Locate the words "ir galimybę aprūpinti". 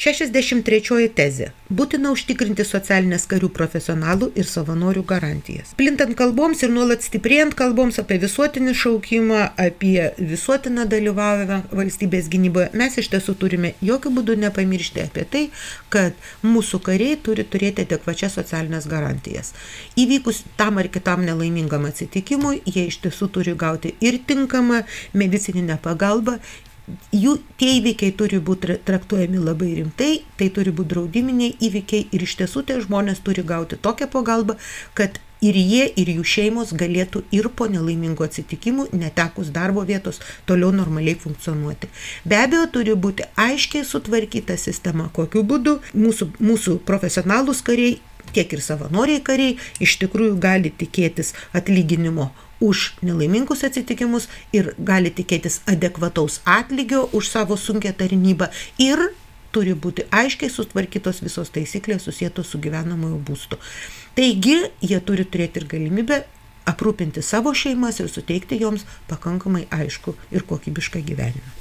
65.62-67.24